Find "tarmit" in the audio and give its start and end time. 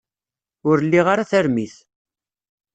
1.29-1.75